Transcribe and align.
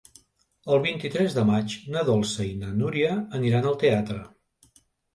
El 0.75 0.79
vint-i-tres 0.85 1.35
de 1.35 1.43
maig 1.51 1.77
na 1.97 2.03
Dolça 2.09 2.49
i 2.49 2.57
na 2.65 2.73
Núria 2.83 3.15
aniran 3.41 3.71
al 3.75 3.81
teatre. 3.87 4.23